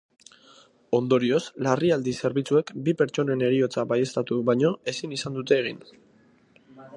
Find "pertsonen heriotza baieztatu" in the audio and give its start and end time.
3.03-4.39